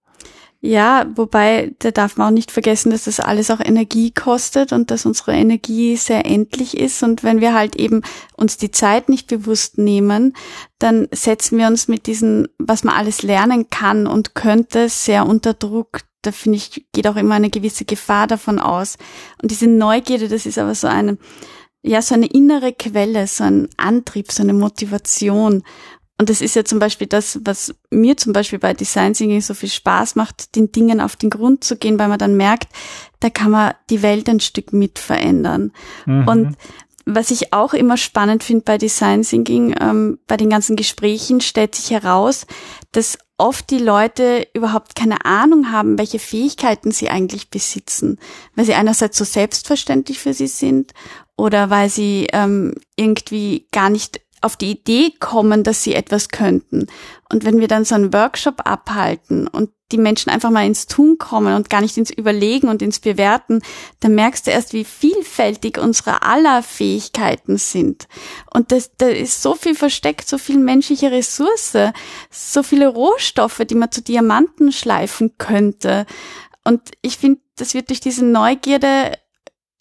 Ja, 0.60 1.06
wobei, 1.14 1.72
da 1.78 1.92
darf 1.92 2.16
man 2.16 2.28
auch 2.28 2.34
nicht 2.34 2.50
vergessen, 2.50 2.90
dass 2.90 3.04
das 3.04 3.20
alles 3.20 3.48
auch 3.52 3.60
Energie 3.60 4.10
kostet 4.10 4.72
und 4.72 4.90
dass 4.90 5.06
unsere 5.06 5.32
Energie 5.32 5.96
sehr 5.96 6.26
endlich 6.26 6.76
ist. 6.76 7.04
Und 7.04 7.22
wenn 7.22 7.40
wir 7.40 7.54
halt 7.54 7.76
eben 7.76 8.02
uns 8.36 8.56
die 8.56 8.72
Zeit 8.72 9.08
nicht 9.08 9.28
bewusst 9.28 9.78
nehmen, 9.78 10.34
dann 10.80 11.06
setzen 11.12 11.58
wir 11.58 11.68
uns 11.68 11.86
mit 11.86 12.08
diesen, 12.08 12.48
was 12.58 12.82
man 12.82 12.96
alles 12.96 13.22
lernen 13.22 13.70
kann 13.70 14.08
und 14.08 14.34
könnte, 14.34 14.88
sehr 14.88 15.26
unter 15.26 15.54
Druck. 15.54 16.00
Da 16.22 16.32
finde 16.32 16.56
ich, 16.56 16.86
geht 16.92 17.06
auch 17.06 17.14
immer 17.14 17.36
eine 17.36 17.50
gewisse 17.50 17.84
Gefahr 17.84 18.26
davon 18.26 18.58
aus. 18.58 18.96
Und 19.40 19.52
diese 19.52 19.68
Neugierde, 19.68 20.26
das 20.26 20.44
ist 20.44 20.58
aber 20.58 20.74
so 20.74 20.88
eine, 20.88 21.18
ja, 21.82 22.02
so 22.02 22.16
eine 22.16 22.26
innere 22.26 22.72
Quelle, 22.72 23.28
so 23.28 23.44
ein 23.44 23.68
Antrieb, 23.76 24.32
so 24.32 24.42
eine 24.42 24.54
Motivation. 24.54 25.62
Und 26.20 26.30
das 26.30 26.40
ist 26.40 26.56
ja 26.56 26.64
zum 26.64 26.80
Beispiel 26.80 27.06
das, 27.06 27.38
was 27.44 27.74
mir 27.90 28.16
zum 28.16 28.32
Beispiel 28.32 28.58
bei 28.58 28.74
Design 28.74 29.12
Thinking 29.14 29.40
so 29.40 29.54
viel 29.54 29.68
Spaß 29.68 30.16
macht, 30.16 30.56
den 30.56 30.72
Dingen 30.72 31.00
auf 31.00 31.14
den 31.14 31.30
Grund 31.30 31.62
zu 31.62 31.76
gehen, 31.76 31.98
weil 31.98 32.08
man 32.08 32.18
dann 32.18 32.36
merkt, 32.36 32.68
da 33.20 33.30
kann 33.30 33.52
man 33.52 33.74
die 33.88 34.02
Welt 34.02 34.28
ein 34.28 34.40
Stück 34.40 34.72
mit 34.72 34.98
verändern. 34.98 35.72
Mhm. 36.06 36.28
Und 36.28 36.56
was 37.06 37.30
ich 37.30 37.52
auch 37.52 37.72
immer 37.72 37.96
spannend 37.96 38.44
finde 38.44 38.64
bei 38.64 38.78
Design 38.78 39.22
Thinking, 39.22 39.74
ähm, 39.80 40.18
bei 40.26 40.36
den 40.36 40.50
ganzen 40.50 40.76
Gesprächen 40.76 41.40
stellt 41.40 41.74
sich 41.74 41.90
heraus, 41.90 42.46
dass 42.92 43.16
oft 43.38 43.70
die 43.70 43.78
Leute 43.78 44.46
überhaupt 44.52 44.96
keine 44.96 45.24
Ahnung 45.24 45.70
haben, 45.70 45.96
welche 45.96 46.18
Fähigkeiten 46.18 46.90
sie 46.90 47.08
eigentlich 47.08 47.48
besitzen, 47.48 48.18
weil 48.56 48.64
sie 48.64 48.74
einerseits 48.74 49.16
so 49.16 49.24
selbstverständlich 49.24 50.18
für 50.18 50.34
sie 50.34 50.48
sind 50.48 50.92
oder 51.36 51.70
weil 51.70 51.88
sie 51.88 52.26
ähm, 52.32 52.74
irgendwie 52.96 53.68
gar 53.70 53.88
nicht 53.88 54.20
auf 54.40 54.56
die 54.56 54.70
Idee 54.70 55.12
kommen, 55.18 55.64
dass 55.64 55.82
sie 55.82 55.94
etwas 55.94 56.28
könnten. 56.28 56.86
Und 57.30 57.44
wenn 57.44 57.60
wir 57.60 57.68
dann 57.68 57.84
so 57.84 57.94
einen 57.94 58.12
Workshop 58.12 58.62
abhalten 58.64 59.48
und 59.48 59.70
die 59.90 59.98
Menschen 59.98 60.30
einfach 60.30 60.50
mal 60.50 60.66
ins 60.66 60.86
Tun 60.86 61.16
kommen 61.18 61.54
und 61.54 61.70
gar 61.70 61.80
nicht 61.80 61.96
ins 61.96 62.10
Überlegen 62.10 62.68
und 62.68 62.82
ins 62.82 63.00
Bewerten, 63.00 63.62
dann 64.00 64.14
merkst 64.14 64.46
du 64.46 64.50
erst, 64.50 64.72
wie 64.72 64.84
vielfältig 64.84 65.78
unsere 65.78 66.22
aller 66.22 66.62
Fähigkeiten 66.62 67.56
sind. 67.56 68.06
Und 68.52 68.70
das, 68.70 68.92
da 68.96 69.08
ist 69.08 69.42
so 69.42 69.54
viel 69.54 69.74
versteckt, 69.74 70.28
so 70.28 70.36
viel 70.36 70.58
menschliche 70.58 71.10
Ressource, 71.10 71.76
so 72.30 72.62
viele 72.62 72.88
Rohstoffe, 72.88 73.62
die 73.68 73.74
man 73.74 73.90
zu 73.90 74.02
Diamanten 74.02 74.72
schleifen 74.72 75.38
könnte. 75.38 76.06
Und 76.64 76.82
ich 77.00 77.16
finde, 77.16 77.40
das 77.56 77.72
wird 77.72 77.88
durch 77.88 78.00
diese 78.00 78.24
Neugierde 78.24 79.12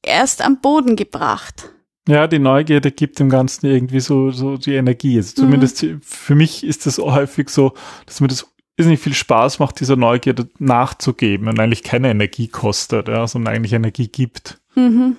erst 0.01 0.41
am 0.41 0.61
Boden 0.61 0.95
gebracht. 0.95 1.73
Ja, 2.07 2.27
die 2.27 2.39
Neugierde 2.39 2.91
gibt 2.91 3.19
dem 3.19 3.29
Ganzen 3.29 3.65
irgendwie 3.67 3.99
so, 3.99 4.31
so 4.31 4.57
die 4.57 4.75
Energie. 4.75 5.17
Also 5.17 5.35
zumindest 5.35 5.83
mhm. 5.83 6.01
für 6.01 6.35
mich 6.35 6.63
ist 6.63 6.85
das 6.85 6.97
häufig 6.97 7.49
so, 7.49 7.73
dass 8.05 8.21
mir 8.21 8.27
das 8.27 8.47
nicht 8.77 9.03
viel 9.03 9.13
Spaß 9.13 9.59
macht, 9.59 9.79
dieser 9.79 9.95
Neugierde 9.95 10.49
nachzugeben 10.59 11.47
und 11.47 11.59
eigentlich 11.59 11.83
keine 11.83 12.09
Energie 12.09 12.47
kostet, 12.47 13.07
ja, 13.07 13.27
sondern 13.27 13.55
eigentlich 13.55 13.73
Energie 13.73 14.07
gibt. 14.07 14.61
Mhm. 14.75 15.17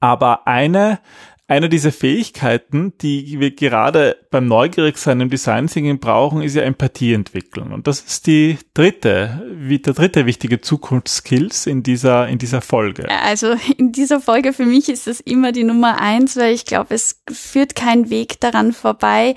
Aber 0.00 0.46
eine 0.46 0.98
eine 1.46 1.68
dieser 1.68 1.92
Fähigkeiten, 1.92 2.94
die 3.02 3.38
wir 3.38 3.50
gerade 3.50 4.16
beim 4.30 4.46
Neugierigsein 4.46 5.20
im 5.20 5.28
Design 5.28 5.66
Thinking 5.66 5.98
brauchen, 5.98 6.40
ist 6.40 6.54
ja 6.54 6.62
Empathie 6.62 7.12
entwickeln. 7.12 7.72
Und 7.72 7.86
das 7.86 8.00
ist 8.00 8.26
die 8.26 8.58
dritte, 8.72 9.42
wie 9.54 9.78
der 9.78 9.92
dritte 9.92 10.24
wichtige 10.24 10.62
Zukunftsskills 10.62 11.66
in 11.66 11.82
dieser, 11.82 12.28
in 12.28 12.38
dieser 12.38 12.62
Folge. 12.62 13.08
Also 13.10 13.54
in 13.76 13.92
dieser 13.92 14.20
Folge 14.20 14.54
für 14.54 14.64
mich 14.64 14.88
ist 14.88 15.06
das 15.06 15.20
immer 15.20 15.52
die 15.52 15.64
Nummer 15.64 16.00
eins, 16.00 16.36
weil 16.36 16.54
ich 16.54 16.64
glaube, 16.64 16.94
es 16.94 17.22
führt 17.30 17.74
kein 17.74 18.08
Weg 18.08 18.40
daran 18.40 18.72
vorbei, 18.72 19.34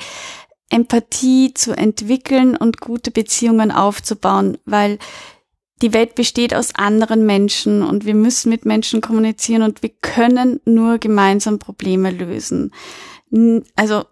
Empathie 0.69 1.53
zu 1.53 1.73
entwickeln 1.73 2.55
und 2.55 2.79
gute 2.79 3.11
Beziehungen 3.11 3.71
aufzubauen, 3.71 4.57
weil 4.65 4.97
die 5.81 5.93
Welt 5.93 6.15
besteht 6.15 6.53
aus 6.53 6.73
anderen 6.75 7.25
Menschen 7.25 7.83
und 7.83 8.05
wir 8.05 8.15
müssen 8.15 8.49
mit 8.49 8.65
Menschen 8.65 9.01
kommunizieren 9.01 9.61
und 9.61 9.83
wir 9.83 9.91
können 10.01 10.59
nur 10.65 10.97
gemeinsam 10.97 11.59
Probleme 11.59 12.09
lösen. 12.11 12.73
Also, 13.75 14.05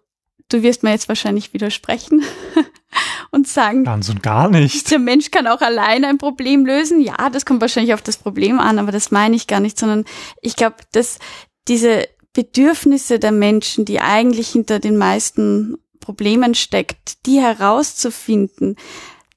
du 0.49 0.61
wirst 0.61 0.83
mir 0.83 0.91
jetzt 0.91 1.07
wahrscheinlich 1.07 1.53
widersprechen 1.53 2.23
und 3.31 3.47
sagen, 3.47 3.83
ganz 3.83 4.09
und 4.09 4.21
gar 4.21 4.49
nicht. 4.49 4.91
Der 4.91 4.99
Mensch 4.99 5.31
kann 5.31 5.47
auch 5.47 5.61
alleine 5.61 6.07
ein 6.07 6.19
Problem 6.19 6.65
lösen. 6.65 7.01
Ja, 7.01 7.29
das 7.29 7.45
kommt 7.45 7.61
wahrscheinlich 7.61 7.93
auf 7.93 8.01
das 8.01 8.17
Problem 8.17 8.59
an, 8.59 8.77
aber 8.77 8.91
das 8.91 9.09
meine 9.09 9.35
ich 9.35 9.47
gar 9.47 9.59
nicht, 9.59 9.79
sondern 9.79 10.05
ich 10.41 10.55
glaube, 10.55 10.77
dass 10.91 11.17
diese 11.67 12.07
Bedürfnisse 12.33 13.17
der 13.17 13.31
Menschen, 13.31 13.85
die 13.85 14.01
eigentlich 14.01 14.49
hinter 14.49 14.79
den 14.79 14.97
meisten 14.97 15.77
Problemen 15.99 16.53
steckt, 16.53 17.25
die 17.25 17.39
herauszufinden, 17.39 18.75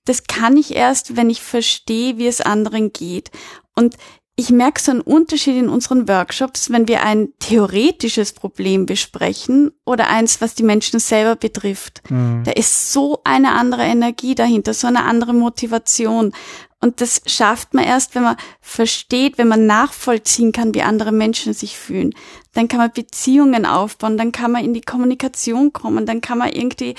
das 0.08 0.24
kann 0.24 0.56
ich 0.56 0.74
erst, 0.74 1.16
wenn 1.16 1.30
ich 1.30 1.42
verstehe, 1.42 2.18
wie 2.18 2.26
es 2.26 2.40
anderen 2.40 2.92
geht. 2.92 3.30
Und 3.74 3.96
ich 4.40 4.50
merke 4.50 4.80
so 4.80 4.92
einen 4.92 5.00
Unterschied 5.00 5.56
in 5.56 5.68
unseren 5.68 6.06
Workshops, 6.06 6.70
wenn 6.70 6.86
wir 6.86 7.02
ein 7.02 7.30
theoretisches 7.40 8.32
Problem 8.32 8.86
besprechen 8.86 9.72
oder 9.84 10.06
eins, 10.08 10.40
was 10.40 10.54
die 10.54 10.62
Menschen 10.62 11.00
selber 11.00 11.34
betrifft. 11.34 12.02
Mhm. 12.08 12.44
Da 12.44 12.52
ist 12.52 12.92
so 12.92 13.20
eine 13.24 13.52
andere 13.52 13.82
Energie 13.82 14.36
dahinter, 14.36 14.74
so 14.74 14.86
eine 14.86 15.02
andere 15.02 15.34
Motivation. 15.34 16.32
Und 16.80 17.00
das 17.00 17.22
schafft 17.26 17.74
man 17.74 17.82
erst, 17.82 18.14
wenn 18.14 18.22
man 18.22 18.36
versteht, 18.60 19.38
wenn 19.38 19.48
man 19.48 19.66
nachvollziehen 19.66 20.52
kann, 20.52 20.72
wie 20.72 20.82
andere 20.82 21.10
Menschen 21.10 21.52
sich 21.52 21.76
fühlen. 21.76 22.14
Dann 22.54 22.68
kann 22.68 22.78
man 22.78 22.92
Beziehungen 22.92 23.66
aufbauen, 23.66 24.16
dann 24.16 24.30
kann 24.30 24.52
man 24.52 24.64
in 24.64 24.72
die 24.72 24.82
Kommunikation 24.82 25.72
kommen, 25.72 26.06
dann 26.06 26.20
kann 26.20 26.38
man 26.38 26.52
irgendwie 26.52 26.94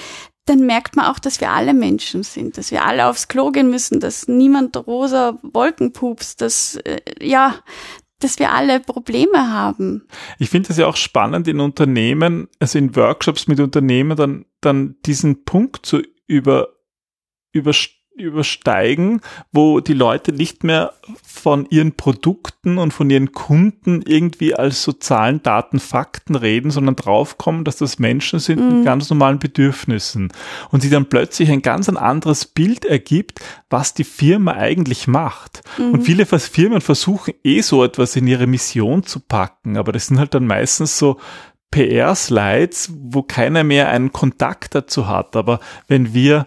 dann 0.50 0.66
merkt 0.66 0.96
man 0.96 1.06
auch, 1.06 1.20
dass 1.20 1.40
wir 1.40 1.52
alle 1.52 1.74
Menschen 1.74 2.24
sind, 2.24 2.58
dass 2.58 2.72
wir 2.72 2.84
alle 2.84 3.06
aufs 3.06 3.28
Klo 3.28 3.52
gehen 3.52 3.70
müssen, 3.70 4.00
dass 4.00 4.28
niemand 4.28 4.76
rosa 4.76 5.38
Wolken 5.44 5.94
pupst, 5.94 6.42
dass, 6.42 6.76
äh, 6.78 7.00
ja, 7.22 7.56
dass 8.20 8.40
wir 8.40 8.52
alle 8.52 8.80
Probleme 8.80 9.52
haben. 9.52 10.08
Ich 10.40 10.50
finde 10.50 10.72
es 10.72 10.78
ja 10.78 10.88
auch 10.88 10.98
spannend 10.98 11.48
in 11.48 11.60
Unternehmen, 11.60 12.50
also 12.60 12.80
in 12.80 12.96
Workshops 12.96 13.48
mit 13.48 13.60
Unternehmen 13.60 14.18
dann, 14.18 14.46
dann 14.60 14.98
diesen 15.06 15.46
Punkt 15.46 15.86
zu 15.86 16.02
über, 16.28 16.70
überstehen 17.52 17.99
übersteigen, 18.20 19.22
wo 19.52 19.80
die 19.80 19.94
Leute 19.94 20.32
nicht 20.32 20.64
mehr 20.64 20.94
von 21.24 21.66
ihren 21.70 21.94
Produkten 21.94 22.78
und 22.78 22.94
von 22.94 23.10
ihren 23.10 23.32
Kunden 23.32 24.02
irgendwie 24.06 24.54
als 24.56 24.84
sozialen 24.84 25.42
Daten, 25.42 25.80
Fakten 25.80 26.36
reden, 26.36 26.72
sondern 26.72 26.96
draufkommen, 26.96 27.64
dass 27.64 27.78
das 27.78 28.00
Menschen 28.00 28.40
sind 28.40 28.60
mhm. 28.60 28.78
mit 28.78 28.86
ganz 28.86 29.10
normalen 29.10 29.40
Bedürfnissen 29.40 30.32
und 30.72 30.82
sie 30.82 30.90
dann 30.90 31.08
plötzlich 31.08 31.50
ein 31.50 31.62
ganz 31.62 31.90
ein 31.90 31.98
anderes 31.98 32.46
Bild 32.46 32.86
ergibt, 32.86 33.40
was 33.70 33.94
die 33.94 34.04
Firma 34.04 34.54
eigentlich 34.54 35.08
macht. 35.08 35.62
Mhm. 35.78 35.92
Und 35.92 36.02
viele 36.04 36.26
Firmen 36.26 36.82
versuchen 36.82 37.34
eh 37.44 37.62
so 37.62 37.84
etwas 37.84 38.16
in 38.16 38.28
ihre 38.28 38.48
Mission 38.48 39.04
zu 39.04 39.20
packen, 39.20 39.78
aber 39.78 39.92
das 39.92 40.08
sind 40.08 40.20
halt 40.20 40.34
dann 40.34 40.48
meistens 40.48 40.98
so 40.98 41.18
PR-Slides, 41.72 42.92
wo 42.96 43.24
keiner 43.24 43.64
mehr 43.64 43.90
einen 43.90 44.12
Kontakt 44.12 44.76
dazu 44.76 45.08
hat. 45.08 45.36
Aber 45.36 45.60
wenn 45.88 46.14
wir 46.14 46.46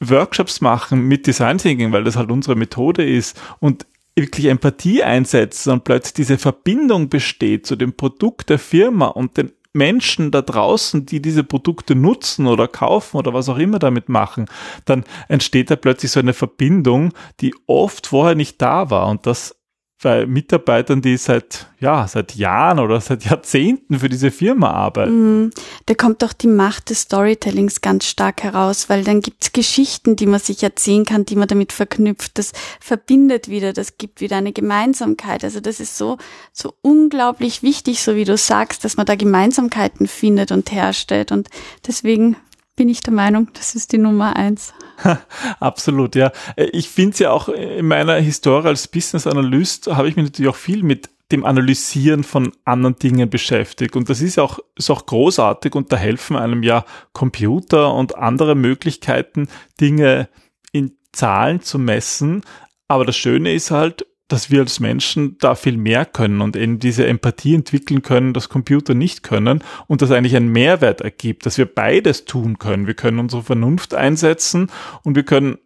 Workshops 0.00 0.60
machen 0.60 1.06
mit 1.06 1.26
Design 1.26 1.58
Thinking, 1.58 1.92
weil 1.92 2.04
das 2.04 2.16
halt 2.16 2.30
unsere 2.30 2.56
Methode 2.56 3.04
ist 3.04 3.40
und 3.60 3.86
wirklich 4.16 4.46
Empathie 4.46 5.02
einsetzen 5.02 5.72
und 5.72 5.84
plötzlich 5.84 6.14
diese 6.14 6.38
Verbindung 6.38 7.08
besteht 7.08 7.66
zu 7.66 7.76
dem 7.76 7.94
Produkt 7.96 8.50
der 8.50 8.58
Firma 8.58 9.06
und 9.06 9.36
den 9.36 9.52
Menschen 9.72 10.30
da 10.30 10.42
draußen, 10.42 11.06
die 11.06 11.22
diese 11.22 11.44
Produkte 11.44 11.94
nutzen 11.94 12.46
oder 12.46 12.66
kaufen 12.66 13.16
oder 13.16 13.32
was 13.32 13.48
auch 13.48 13.58
immer 13.58 13.78
damit 13.78 14.08
machen, 14.08 14.46
dann 14.84 15.04
entsteht 15.28 15.70
da 15.70 15.76
plötzlich 15.76 16.10
so 16.10 16.18
eine 16.18 16.32
Verbindung, 16.32 17.12
die 17.40 17.54
oft 17.66 18.08
vorher 18.08 18.34
nicht 18.34 18.60
da 18.60 18.90
war 18.90 19.08
und 19.08 19.26
das 19.26 19.59
bei 20.02 20.24
Mitarbeitern, 20.24 21.02
die 21.02 21.16
seit, 21.18 21.66
ja, 21.78 22.08
seit 22.08 22.34
Jahren 22.34 22.78
oder 22.78 23.00
seit 23.00 23.24
Jahrzehnten 23.26 23.98
für 23.98 24.08
diese 24.08 24.30
Firma 24.30 24.70
arbeiten. 24.70 25.44
Mm, 25.44 25.50
da 25.86 25.94
kommt 25.94 26.22
doch 26.22 26.32
die 26.32 26.46
Macht 26.46 26.88
des 26.88 27.02
Storytellings 27.02 27.82
ganz 27.82 28.06
stark 28.06 28.42
heraus, 28.42 28.88
weil 28.88 29.04
dann 29.04 29.20
gibt's 29.20 29.52
Geschichten, 29.52 30.16
die 30.16 30.26
man 30.26 30.40
sich 30.40 30.62
erzählen 30.62 31.04
kann, 31.04 31.26
die 31.26 31.36
man 31.36 31.48
damit 31.48 31.72
verknüpft. 31.72 32.38
Das 32.38 32.52
verbindet 32.80 33.48
wieder, 33.48 33.74
das 33.74 33.98
gibt 33.98 34.22
wieder 34.22 34.36
eine 34.36 34.52
Gemeinsamkeit. 34.52 35.44
Also 35.44 35.60
das 35.60 35.80
ist 35.80 35.98
so, 35.98 36.16
so 36.52 36.72
unglaublich 36.80 37.62
wichtig, 37.62 38.02
so 38.02 38.16
wie 38.16 38.24
du 38.24 38.38
sagst, 38.38 38.84
dass 38.84 38.96
man 38.96 39.04
da 39.04 39.16
Gemeinsamkeiten 39.16 40.06
findet 40.06 40.50
und 40.50 40.72
herstellt. 40.72 41.30
Und 41.30 41.48
deswegen 41.86 42.36
bin 42.80 42.88
ich 42.88 43.00
der 43.00 43.12
Meinung, 43.12 43.50
das 43.52 43.74
ist 43.74 43.92
die 43.92 43.98
Nummer 43.98 44.36
eins. 44.36 44.72
Absolut, 45.60 46.14
ja. 46.14 46.32
Ich 46.56 46.88
finde 46.88 47.10
es 47.10 47.18
ja 47.18 47.30
auch 47.30 47.50
in 47.50 47.86
meiner 47.86 48.14
Historie 48.14 48.68
als 48.68 48.88
Business 48.88 49.26
Analyst 49.26 49.88
habe 49.88 50.08
ich 50.08 50.16
mich 50.16 50.24
natürlich 50.24 50.48
auch 50.48 50.56
viel 50.56 50.82
mit 50.82 51.10
dem 51.30 51.44
Analysieren 51.44 52.24
von 52.24 52.52
anderen 52.64 52.96
Dingen 52.96 53.28
beschäftigt. 53.28 53.96
Und 53.96 54.08
das 54.08 54.22
ist 54.22 54.38
auch, 54.38 54.60
ist 54.76 54.88
auch 54.88 55.04
großartig 55.04 55.74
und 55.74 55.92
da 55.92 55.96
helfen 55.98 56.36
einem 56.36 56.62
ja 56.62 56.86
Computer 57.12 57.92
und 57.92 58.16
andere 58.16 58.54
Möglichkeiten, 58.54 59.48
Dinge 59.78 60.30
in 60.72 60.92
Zahlen 61.12 61.60
zu 61.60 61.78
messen. 61.78 62.44
Aber 62.88 63.04
das 63.04 63.18
Schöne 63.18 63.52
ist 63.52 63.70
halt, 63.70 64.06
dass 64.32 64.50
wir 64.50 64.60
als 64.60 64.80
Menschen 64.80 65.36
da 65.38 65.54
viel 65.54 65.76
mehr 65.76 66.04
können 66.04 66.40
und 66.40 66.56
eben 66.56 66.78
diese 66.78 67.06
Empathie 67.06 67.54
entwickeln 67.54 68.02
können, 68.02 68.32
das 68.32 68.48
Computer 68.48 68.94
nicht 68.94 69.22
können 69.22 69.62
und 69.86 70.02
das 70.02 70.10
eigentlich 70.10 70.36
einen 70.36 70.52
Mehrwert 70.52 71.00
ergibt, 71.00 71.46
dass 71.46 71.58
wir 71.58 71.66
beides 71.66 72.24
tun 72.24 72.58
können. 72.58 72.86
Wir 72.86 72.94
können 72.94 73.18
unsere 73.18 73.42
Vernunft 73.42 73.94
einsetzen 73.94 74.70
und 75.02 75.16
wir 75.16 75.24
können 75.24 75.58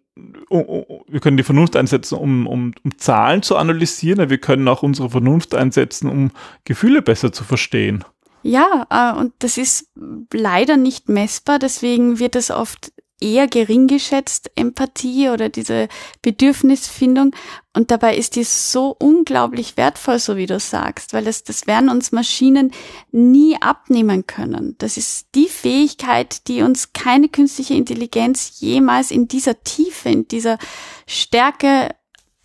wir 0.49 1.21
können 1.21 1.37
die 1.37 1.43
Vernunft 1.43 1.75
einsetzen, 1.75 2.17
um, 2.17 2.47
um, 2.47 2.73
um 2.85 2.99
Zahlen 2.99 3.43
zu 3.43 3.57
analysieren, 3.57 4.31
wir 4.31 4.39
können 4.39 4.69
auch 4.69 4.85
unsere 4.85 5.11
Vernunft 5.11 5.57
einsetzen, 5.57 6.09
um 6.09 6.31
Gefühle 6.65 7.03
besser 7.03 7.33
zu 7.33 7.43
verstehen. 7.43 8.05
Ja, 8.45 8.87
äh, 8.91 9.19
und 9.19 9.33
das 9.41 9.59
ist 9.59 9.91
leider 10.33 10.77
nicht 10.77 11.09
messbar, 11.09 11.59
deswegen 11.59 12.19
wird 12.19 12.37
es 12.37 12.51
oft 12.51 12.93
eher 13.21 13.47
gering 13.49 13.87
geschätzt, 13.87 14.51
Empathie 14.57 15.29
oder 15.29 15.49
diese 15.49 15.89
Bedürfnisfindung. 16.23 17.35
Und 17.73 17.91
dabei 17.91 18.17
ist 18.17 18.37
die 18.37 18.45
so 18.45 18.95
unglaublich 18.99 19.77
wertvoll, 19.77 20.19
so 20.19 20.37
wie 20.37 20.47
du 20.47 20.61
sagst, 20.61 21.13
weil 21.13 21.25
das, 21.25 21.43
das 21.43 21.67
werden 21.67 21.89
uns 21.89 22.13
Maschinen 22.13 22.73
nie 23.11 23.57
abnehmen 23.61 24.27
können. 24.27 24.77
Das 24.79 24.97
ist 24.97 25.29
die 25.35 25.49
Fähigkeit, 25.49 26.47
die 26.49 26.63
uns 26.63 26.93
keine 26.93 27.29
künstliche 27.29 27.75
Intelligenz 27.75 28.61
jemals 28.61 29.11
in 29.11 29.29
dieser 29.29 29.63
Tiefe, 29.65 30.11
in 30.11 30.29
dieser 30.29 30.59
Stärke 31.07 31.95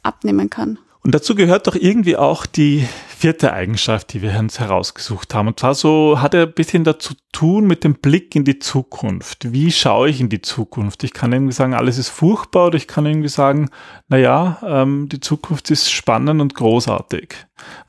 abnehmen 0.01 0.49
kann. 0.49 0.79
Und 1.01 1.15
dazu 1.15 1.35
gehört 1.35 1.67
doch 1.67 1.75
irgendwie 1.75 2.17
auch 2.17 2.45
die 2.45 2.87
vierte 3.19 3.51
Eigenschaft, 3.51 4.13
die 4.13 4.21
wir 4.21 4.39
uns 4.39 4.61
herausgesucht 4.61 5.33
haben. 5.33 5.49
Und 5.49 5.59
zwar 5.59 5.75
so 5.75 6.21
hat 6.21 6.33
er 6.33 6.43
ein 6.43 6.53
bisschen 6.53 6.85
dazu 6.85 7.15
tun 7.33 7.67
mit 7.67 7.83
dem 7.83 7.95
Blick 7.95 8.33
in 8.33 8.45
die 8.45 8.59
Zukunft. 8.59 9.51
Wie 9.51 9.73
schaue 9.73 10.09
ich 10.09 10.21
in 10.21 10.29
die 10.29 10.41
Zukunft? 10.41 11.03
Ich 11.03 11.11
kann 11.11 11.33
irgendwie 11.33 11.51
sagen, 11.51 11.73
alles 11.73 11.97
ist 11.97 12.07
furchtbar 12.07 12.67
oder 12.67 12.77
ich 12.77 12.87
kann 12.87 13.05
irgendwie 13.05 13.27
sagen, 13.27 13.71
na 14.07 14.17
ja, 14.17 14.59
ähm, 14.65 15.09
die 15.09 15.19
Zukunft 15.19 15.69
ist 15.69 15.91
spannend 15.91 16.39
und 16.39 16.55
großartig. 16.55 17.35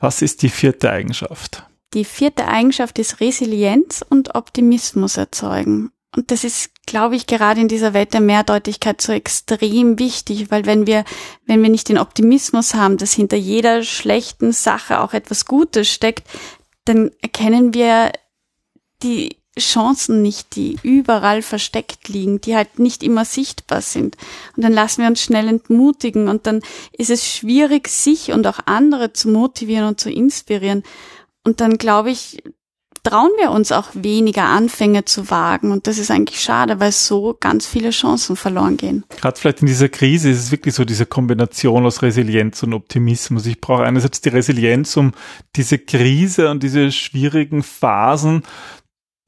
Was 0.00 0.20
ist 0.20 0.42
die 0.42 0.49
vierte 0.49 0.90
Eigenschaft? 0.90 1.64
Die 1.94 2.04
vierte 2.04 2.49
Eigenschaft 2.49 2.99
ist 2.99 3.20
Resilienz 3.20 4.04
und 4.08 4.34
Optimismus 4.34 5.16
erzeugen. 5.16 5.92
Und 6.17 6.33
das 6.33 6.43
ist, 6.43 6.71
glaube 6.87 7.14
ich, 7.14 7.26
gerade 7.26 7.61
in 7.61 7.69
dieser 7.69 7.95
Welt 7.95 8.12
der 8.14 8.21
Mehrdeutigkeit 8.21 9.00
so 9.00 9.12
extrem 9.12 9.99
wichtig, 9.99 10.50
weil 10.50 10.67
wenn 10.67 10.87
wir, 10.87 11.05
wenn 11.47 11.62
wir 11.62 11.71
nicht 11.71 11.88
den 11.88 11.99
Optimismus 11.99 12.75
haben, 12.75 12.97
dass 12.97 13.12
hinter 13.12 13.37
jeder 13.37 13.85
schlechten 13.85 14.52
Sache 14.52 15.00
auch 15.00 15.12
etwas 15.12 15.45
Gutes 15.47 15.88
steckt, 15.88 16.26
dann 16.85 17.12
erkennen 17.23 17.75
wir 17.75 18.11
die 19.02 19.37
Chancen 19.59 20.23
nicht, 20.23 20.57
die 20.57 20.79
überall 20.83 21.43
versteckt 21.43 22.09
liegen, 22.09 22.40
die 22.40 22.57
halt 22.57 22.79
nicht 22.79 23.02
immer 23.02 23.25
sichtbar 23.25 23.83
sind. 23.83 24.17
Und 24.57 24.64
dann 24.64 24.73
lassen 24.73 25.02
wir 25.02 25.09
uns 25.09 25.23
schnell 25.23 25.49
entmutigen 25.49 26.29
und 26.29 26.47
dann 26.47 26.61
ist 26.93 27.11
es 27.11 27.26
schwierig, 27.26 27.88
sich 27.88 28.33
und 28.33 28.47
auch 28.47 28.61
andere 28.67 29.12
zu 29.12 29.29
motivieren 29.29 29.87
und 29.87 30.00
zu 30.00 30.11
inspirieren. 30.11 30.83
Und 31.45 31.61
dann 31.61 31.79
glaube 31.79 32.11
ich, 32.11 32.43
trauen 33.02 33.30
wir 33.38 33.50
uns 33.50 33.73
auch 33.73 33.88
weniger 33.95 34.45
Anfänge 34.45 35.04
zu 35.04 35.30
wagen. 35.30 35.73
Und 35.73 35.87
das 35.87 35.99
ist 35.99 36.11
eigentlich 36.11 36.40
schade, 36.40 36.80
weil 36.80 36.92
so 36.92 37.37
ganz 37.38 37.66
viele 37.66 37.90
Chancen 37.90 38.37
verloren 38.37 38.76
gehen. 38.76 39.04
Gerade 39.21 39.38
vielleicht 39.38 39.61
in 39.61 39.66
dieser 39.66 39.88
Krise 39.88 40.30
ist 40.30 40.38
es 40.38 40.50
wirklich 40.50 40.75
so 40.75 40.85
diese 40.85 41.07
Kombination 41.07 41.87
aus 41.87 42.02
Resilienz 42.02 42.62
und 42.62 42.75
Optimismus. 42.75 43.47
Ich 43.47 43.61
brauche 43.61 43.85
einerseits 43.85 44.21
die 44.21 44.28
Resilienz, 44.28 44.97
um 44.97 45.12
diese 45.57 45.78
Krise 45.78 46.50
und 46.50 46.62
diese 46.62 46.92
schwierigen 46.92 47.62
Phasen 47.62 48.42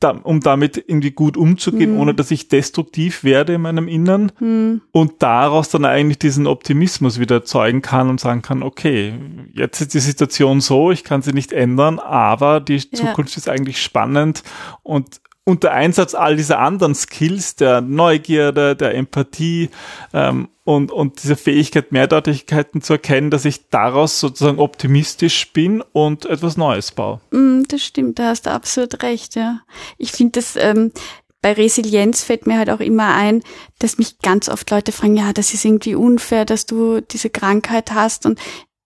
da, 0.03 0.11
um 0.11 0.41
damit 0.41 0.77
irgendwie 0.77 1.11
gut 1.11 1.37
umzugehen, 1.37 1.95
mhm. 1.95 2.01
ohne 2.01 2.15
dass 2.15 2.31
ich 2.31 2.49
destruktiv 2.49 3.25
werde 3.25 3.55
in 3.55 3.63
meinem 3.63 3.89
Innern 3.89 4.33
mhm. 4.39 4.83
und 4.93 5.23
daraus 5.23 5.69
dann 5.69 5.85
eigentlich 5.85 6.19
diesen 6.19 6.47
Optimismus 6.47 7.19
wieder 7.19 7.37
erzeugen 7.37 7.83
kann 7.83 8.09
und 8.09 8.21
sagen 8.21 8.43
kann, 8.43 8.63
okay, 8.63 9.15
jetzt 9.55 9.81
ist 9.81 9.95
die 9.95 10.01
Situation 10.01 10.61
so, 10.61 10.91
ich 10.91 11.05
kann 11.05 11.23
sie 11.23 11.33
nicht 11.33 11.53
ändern, 11.53 11.99
aber 11.99 12.61
die 12.61 12.77
ja. 12.77 12.93
Zukunft 12.93 13.37
ist 13.37 13.49
eigentlich 13.49 13.83
spannend 13.83 14.43
und 14.83 15.21
unter 15.45 15.73
Einsatz 15.73 16.15
all 16.15 16.37
dieser 16.37 16.61
anderen 16.61 16.95
Skills, 16.95 17.57
der 17.57 17.81
Neugierde, 17.81 18.77
der 18.77 18.95
Empathie 18.95 19.71
ähm, 20.13 20.49
und, 20.65 20.93
und 20.93 21.23
diese 21.23 21.35
Fähigkeit, 21.35 21.91
Mehrdeutigkeiten 21.91 22.81
zu 22.81 22.93
erkennen, 22.93 23.31
dass 23.31 23.45
ich 23.45 23.69
daraus 23.69 24.21
sozusagen 24.21 24.61
optimistisch 24.61 25.53
bin 25.53 25.83
und 25.93 26.27
etwas 26.27 26.57
Neues 26.57 26.93
baue. 26.93 27.21
Mm, 27.33 27.63
das 27.67 27.83
stimmt, 27.83 28.21
da 28.21 28.29
hast 28.29 28.47
du 28.47 28.51
absolut 28.51 29.03
recht, 29.03 29.35
ja. 29.35 29.61
Ich 29.99 30.13
finde 30.13 30.33
das, 30.33 30.55
ähm, 30.55 30.93
bei 31.41 31.55
Resilienz 31.55 32.23
fällt 32.23 32.47
mir 32.47 32.59
halt 32.59 32.71
auch 32.71 32.79
immer 32.79 33.13
ein, 33.15 33.43
dass 33.81 33.99
mich 33.99 34.21
ganz 34.21 34.49
oft 34.49 34.71
Leute 34.71 34.93
fragen, 34.93 35.17
ja, 35.17 35.33
das 35.33 35.53
ist 35.53 35.65
irgendwie 35.65 35.97
unfair, 35.97 36.45
dass 36.45 36.67
du 36.67 37.01
diese 37.01 37.31
Krankheit 37.31 37.91
hast 37.91 38.27
und 38.27 38.39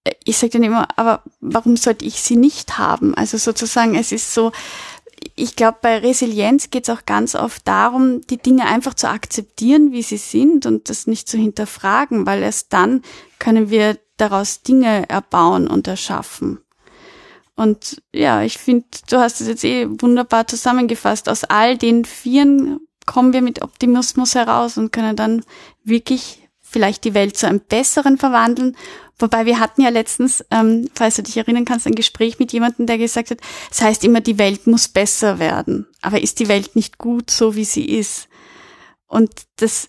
äh, 0.04 0.12
ich 0.24 0.38
sage 0.38 0.52
dann 0.52 0.62
immer, 0.62 0.88
aber 0.96 1.22
warum 1.42 1.76
sollte 1.76 2.06
ich 2.06 2.22
sie 2.22 2.36
nicht 2.36 2.78
haben? 2.78 3.14
Also 3.14 3.36
sozusagen, 3.36 3.94
es 3.94 4.10
ist 4.10 4.32
so, 4.32 4.52
ich 5.34 5.56
glaube, 5.56 5.78
bei 5.82 5.98
Resilienz 5.98 6.70
geht 6.70 6.88
es 6.88 6.94
auch 6.94 7.04
ganz 7.06 7.34
oft 7.34 7.66
darum, 7.66 8.20
die 8.22 8.38
Dinge 8.38 8.66
einfach 8.66 8.94
zu 8.94 9.08
akzeptieren, 9.08 9.92
wie 9.92 10.02
sie 10.02 10.16
sind 10.16 10.66
und 10.66 10.88
das 10.88 11.06
nicht 11.06 11.28
zu 11.28 11.36
hinterfragen, 11.38 12.26
weil 12.26 12.42
erst 12.42 12.72
dann 12.72 13.02
können 13.38 13.70
wir 13.70 13.98
daraus 14.16 14.62
Dinge 14.62 15.08
erbauen 15.08 15.68
und 15.68 15.88
erschaffen. 15.88 16.60
Und 17.54 18.02
ja, 18.12 18.42
ich 18.42 18.58
finde, 18.58 18.86
du 19.08 19.18
hast 19.18 19.40
es 19.40 19.48
jetzt 19.48 19.64
eh 19.64 19.88
wunderbar 19.88 20.46
zusammengefasst. 20.46 21.28
Aus 21.28 21.44
all 21.44 21.78
den 21.78 22.04
Vieren 22.04 22.80
kommen 23.06 23.32
wir 23.32 23.40
mit 23.40 23.62
Optimismus 23.62 24.34
heraus 24.34 24.76
und 24.76 24.92
können 24.92 25.16
dann 25.16 25.42
wirklich 25.82 26.45
vielleicht 26.68 27.04
die 27.04 27.14
Welt 27.14 27.36
zu 27.36 27.46
einem 27.46 27.60
besseren 27.60 28.18
verwandeln 28.18 28.76
Wobei 29.18 29.46
wir 29.46 29.60
hatten 29.60 29.80
ja 29.80 29.88
letztens, 29.88 30.44
ähm, 30.50 30.90
falls 30.94 31.16
du 31.16 31.22
dich 31.22 31.36
erinnern 31.38 31.64
kannst, 31.64 31.86
ein 31.86 31.94
Gespräch 31.94 32.38
mit 32.38 32.52
jemandem, 32.52 32.86
der 32.86 32.98
gesagt 32.98 33.30
hat, 33.30 33.38
es 33.70 33.80
heißt 33.80 34.04
immer, 34.04 34.20
die 34.20 34.38
Welt 34.38 34.66
muss 34.66 34.88
besser 34.88 35.38
werden. 35.38 35.86
Aber 36.02 36.20
ist 36.20 36.38
die 36.38 36.48
Welt 36.48 36.76
nicht 36.76 36.98
gut, 36.98 37.30
so 37.30 37.56
wie 37.56 37.64
sie 37.64 37.86
ist? 37.86 38.28
Und 39.06 39.30
das 39.56 39.88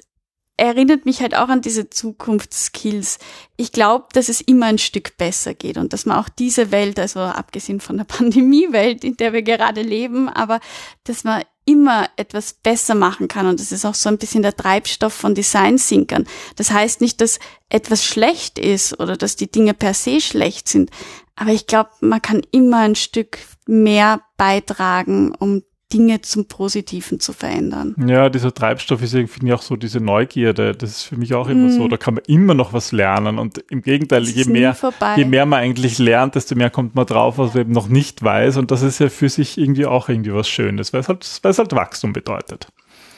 erinnert 0.55 1.05
mich 1.05 1.21
halt 1.21 1.35
auch 1.35 1.49
an 1.49 1.61
diese 1.61 1.89
Zukunftsskills. 1.89 3.19
Ich 3.57 3.73
glaube, 3.73 4.05
dass 4.13 4.29
es 4.29 4.39
immer 4.39 4.67
ein 4.67 4.77
Stück 4.77 5.17
besser 5.17 5.53
geht 5.53 5.77
und 5.77 5.91
dass 5.91 6.05
man 6.05 6.17
auch 6.17 6.29
diese 6.29 6.71
Welt, 6.71 6.97
also 6.97 7.19
abgesehen 7.19 7.81
von 7.81 7.97
der 7.97 8.03
Pandemiewelt, 8.05 9.03
in 9.03 9.17
der 9.17 9.33
wir 9.33 9.41
gerade 9.41 9.81
leben, 9.81 10.29
aber 10.29 10.61
dass 11.03 11.25
man 11.25 11.43
immer 11.67 12.09
etwas 12.15 12.53
besser 12.53 12.95
machen 12.95 13.27
kann. 13.27 13.45
Und 13.45 13.59
das 13.59 13.71
ist 13.71 13.85
auch 13.85 13.93
so 13.93 14.07
ein 14.09 14.17
bisschen 14.17 14.41
der 14.41 14.55
Treibstoff 14.55 15.13
von 15.13 15.35
Design-Thinkern. 15.35 16.25
Das 16.55 16.71
heißt 16.71 17.01
nicht, 17.01 17.19
dass 17.19 17.39
etwas 17.69 18.05
schlecht 18.05 18.57
ist 18.57 18.99
oder 18.99 19.17
dass 19.17 19.35
die 19.35 19.51
Dinge 19.51 19.73
per 19.73 19.93
se 19.93 20.21
schlecht 20.21 20.69
sind. 20.69 20.89
Aber 21.35 21.51
ich 21.51 21.67
glaube, 21.67 21.89
man 21.99 22.21
kann 22.21 22.41
immer 22.51 22.79
ein 22.79 22.95
Stück 22.95 23.37
mehr 23.67 24.21
beitragen, 24.37 25.35
um 25.35 25.63
Dinge 25.93 26.21
zum 26.21 26.47
Positiven 26.47 27.19
zu 27.19 27.31
verändern. 27.31 27.95
Ja, 28.07 28.29
dieser 28.29 28.53
Treibstoff 28.53 29.01
ist 29.01 29.13
irgendwie 29.13 29.53
auch 29.53 29.61
so 29.61 29.77
diese 29.77 30.01
Neugierde. 30.01 30.73
Das 30.73 30.89
ist 30.89 31.03
für 31.03 31.15
mich 31.15 31.33
auch 31.33 31.47
immer 31.47 31.69
mm. 31.69 31.71
so. 31.71 31.83
Mhm. 31.83 31.89
Da 31.89 31.97
kann 31.97 32.15
man 32.15 32.23
immer 32.27 32.53
noch 32.53 32.73
was 32.73 32.91
lernen. 32.91 33.39
Und 33.39 33.59
im 33.69 33.81
Gegenteil, 33.81 34.23
je 34.23 34.45
mehr, 34.45 34.75
je 35.15 35.25
mehr 35.25 35.45
man 35.45 35.59
eigentlich 35.59 35.97
lernt, 35.97 36.35
desto 36.35 36.55
mehr 36.55 36.69
kommt 36.69 36.95
man 36.95 37.05
drauf, 37.05 37.37
was 37.37 37.53
man 37.53 37.61
eben 37.61 37.71
noch 37.71 37.87
nicht 37.87 38.21
weiß. 38.21 38.57
Und 38.57 38.71
das 38.71 38.81
ist 38.81 38.99
ja 38.99 39.07
für 39.07 39.29
sich 39.29 39.57
irgendwie 39.57 39.85
auch 39.85 40.09
irgendwie 40.09 40.33
was 40.33 40.49
Schönes, 40.49 40.91
weil 40.91 41.01
es 41.01 41.07
halt, 41.07 41.39
weil 41.41 41.51
es 41.51 41.59
halt 41.59 41.73
Wachstum 41.73 42.11
bedeutet. 42.11 42.67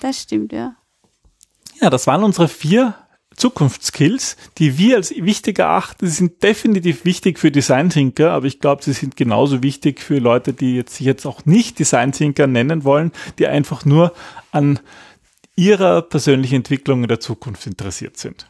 Das 0.01 0.21
stimmt, 0.21 0.53
ja. 0.53 0.75
Ja, 1.81 1.89
das 1.89 2.05
waren 2.05 2.23
unsere 2.23 2.47
vier 2.47 2.93
Zukunftsskills, 3.39 4.37
die 4.57 4.77
wir 4.77 4.97
als 4.97 5.11
wichtig 5.11 5.59
erachten. 5.59 6.07
Sind 6.07 6.43
definitiv 6.43 7.05
wichtig 7.05 7.39
für 7.39 7.51
Design 7.51 7.89
Thinker, 7.89 8.31
aber 8.31 8.45
ich 8.45 8.59
glaube, 8.59 8.83
sie 8.83 8.93
sind 8.93 9.15
genauso 9.15 9.63
wichtig 9.63 10.01
für 10.01 10.19
Leute, 10.19 10.53
die 10.53 10.75
jetzt 10.75 10.95
sich 10.95 11.05
jetzt 11.05 11.25
auch 11.25 11.45
nicht 11.45 11.79
Design 11.79 12.11
Thinker 12.11 12.47
nennen 12.47 12.83
wollen, 12.83 13.11
die 13.39 13.47
einfach 13.47 13.85
nur 13.85 14.13
an 14.51 14.79
ihrer 15.55 16.01
persönlichen 16.01 16.55
Entwicklung 16.55 17.01
in 17.03 17.07
der 17.07 17.19
Zukunft 17.19 17.65
interessiert 17.65 18.17
sind. 18.17 18.45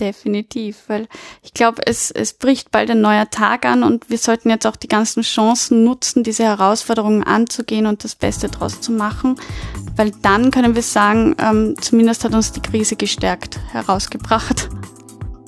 Definitiv, 0.00 0.84
weil 0.86 1.08
ich 1.42 1.52
glaube, 1.54 1.82
es, 1.84 2.12
es 2.12 2.32
bricht 2.32 2.70
bald 2.70 2.88
ein 2.90 3.00
neuer 3.00 3.30
Tag 3.30 3.66
an 3.66 3.82
und 3.82 4.08
wir 4.08 4.18
sollten 4.18 4.48
jetzt 4.48 4.64
auch 4.64 4.76
die 4.76 4.86
ganzen 4.86 5.24
Chancen 5.24 5.82
nutzen, 5.82 6.22
diese 6.22 6.44
Herausforderungen 6.44 7.24
anzugehen 7.24 7.86
und 7.86 8.04
das 8.04 8.14
Beste 8.14 8.48
draus 8.48 8.80
zu 8.80 8.92
machen, 8.92 9.34
weil 9.96 10.12
dann 10.22 10.52
können 10.52 10.76
wir 10.76 10.82
sagen, 10.82 11.34
ähm, 11.40 11.74
zumindest 11.80 12.22
hat 12.22 12.32
uns 12.32 12.52
die 12.52 12.62
Krise 12.62 12.94
gestärkt 12.94 13.58
herausgebracht. 13.72 14.67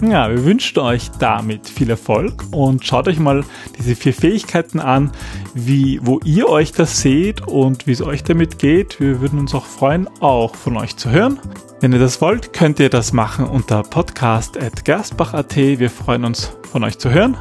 Ja, 0.03 0.31
wir 0.31 0.45
wünschen 0.45 0.79
euch 0.79 1.11
damit 1.19 1.69
viel 1.69 1.91
Erfolg 1.91 2.45
und 2.53 2.87
schaut 2.87 3.07
euch 3.07 3.19
mal 3.19 3.45
diese 3.79 3.95
vier 3.95 4.15
Fähigkeiten 4.15 4.81
an, 4.81 5.13
wie, 5.53 6.01
wo 6.03 6.21
ihr 6.25 6.49
euch 6.49 6.73
das 6.73 7.01
seht 7.01 7.47
und 7.47 7.87
wie 7.87 7.93
es 7.93 8.01
euch 8.01 8.25
damit 8.25 8.59
geht. 8.59 8.99
Wir 8.99 9.21
würden 9.21 9.39
uns 9.39 9.55
auch 9.55 9.67
freuen, 9.67 10.09
auch 10.21 10.55
von 10.55 10.79
euch 10.79 10.97
zu 10.97 11.11
hören. 11.11 11.39
Wenn 11.81 11.93
ihr 11.93 11.99
das 11.99 12.21
wollt, 12.23 12.55
könnt 12.55 12.81
ihr 12.81 12.89
das 12.89 13.13
machen 13.13 13.45
unter 13.45 13.83
podcast.gerstbach.at. 13.83 15.57
Wir 15.57 15.91
freuen 15.91 16.25
uns, 16.25 16.53
von 16.71 16.83
euch 16.85 16.99
zu 16.99 17.11
hören 17.11 17.37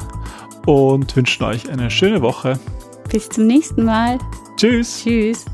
und 0.66 1.16
wünschen 1.16 1.44
euch 1.44 1.70
eine 1.70 1.90
schöne 1.90 2.20
Woche. 2.20 2.58
Bis 3.10 3.28
zum 3.28 3.46
nächsten 3.46 3.84
Mal. 3.84 4.18
Tschüss. 4.56 5.02
Tschüss. 5.02 5.46